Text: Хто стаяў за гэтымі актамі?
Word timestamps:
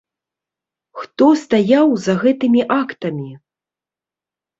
Хто 1.01 1.27
стаяў 1.41 1.87
за 2.05 2.15
гэтымі 2.23 2.61
актамі? 2.79 3.27